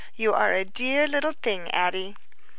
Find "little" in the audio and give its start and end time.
1.07-1.33